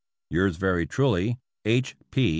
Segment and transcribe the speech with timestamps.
[0.31, 1.95] Yours very truly, H.
[2.09, 2.29] P.